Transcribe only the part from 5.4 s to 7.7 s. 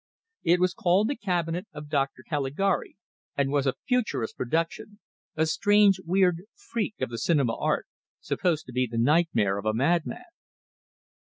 strange, weird freak of the cinema